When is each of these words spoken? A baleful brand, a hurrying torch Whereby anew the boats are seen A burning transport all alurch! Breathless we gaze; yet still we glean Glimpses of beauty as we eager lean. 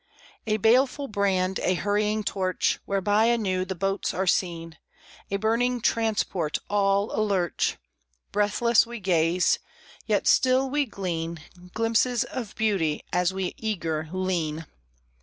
A 0.47 0.57
baleful 0.57 1.07
brand, 1.07 1.59
a 1.59 1.75
hurrying 1.75 2.23
torch 2.23 2.79
Whereby 2.85 3.25
anew 3.25 3.65
the 3.65 3.75
boats 3.75 4.15
are 4.15 4.25
seen 4.25 4.79
A 5.29 5.37
burning 5.37 5.79
transport 5.79 6.57
all 6.71 7.11
alurch! 7.11 7.77
Breathless 8.31 8.87
we 8.87 8.99
gaze; 8.99 9.59
yet 10.07 10.25
still 10.25 10.67
we 10.71 10.87
glean 10.87 11.39
Glimpses 11.75 12.23
of 12.23 12.55
beauty 12.55 13.03
as 13.13 13.31
we 13.31 13.53
eager 13.57 14.09
lean. 14.11 14.65